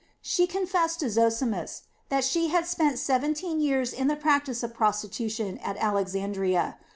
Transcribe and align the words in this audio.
She 0.23 0.47
confessed 0.47 0.99
to 1.01 1.11
Zosimus 1.11 1.83
that 2.09 2.23
she 2.23 2.47
had 2.47 2.65
spent 2.65 2.97
seventeen 2.97 3.61
years 3.61 3.93
in 3.93 4.07
the 4.07 4.15
practice 4.15 4.63
of 4.63 4.73
prostitution 4.73 5.59
at 5.59 5.77
Alexandria. 5.77 6.79